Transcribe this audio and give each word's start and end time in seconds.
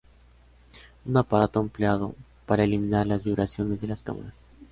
Un 1.05 1.15
aparato 1.15 1.61
empleado 1.61 2.15
para 2.47 2.63
eliminar 2.63 3.05
las 3.05 3.23
vibraciones 3.23 3.81
de 3.81 3.87
las 3.89 4.01
cámaras. 4.01 4.33